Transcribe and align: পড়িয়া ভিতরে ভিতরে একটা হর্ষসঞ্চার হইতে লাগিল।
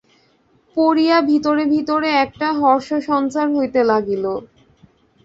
পড়িয়া 0.77 1.17
ভিতরে 1.29 1.63
ভিতরে 1.73 2.09
একটা 2.25 2.47
হর্ষসঞ্চার 2.59 3.47
হইতে 3.55 3.81
লাগিল। 3.83 4.25